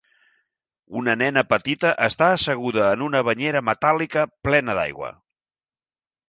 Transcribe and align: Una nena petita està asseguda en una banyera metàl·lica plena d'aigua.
Una 1.01 1.13
nena 1.21 1.43
petita 1.51 1.91
està 2.05 2.29
asseguda 2.37 2.87
en 2.95 3.05
una 3.09 3.21
banyera 3.29 3.61
metàl·lica 3.69 4.25
plena 4.49 4.77
d'aigua. 4.81 5.13